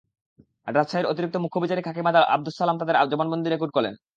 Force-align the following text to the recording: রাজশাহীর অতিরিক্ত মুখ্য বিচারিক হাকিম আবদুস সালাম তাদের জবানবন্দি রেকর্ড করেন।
রাজশাহীর 0.67 1.09
অতিরিক্ত 1.11 1.35
মুখ্য 1.43 1.57
বিচারিক 1.63 1.85
হাকিম 1.87 2.05
আবদুস 2.33 2.55
সালাম 2.57 2.77
তাদের 2.79 2.95
জবানবন্দি 3.11 3.47
রেকর্ড 3.49 3.71
করেন। 3.77 3.93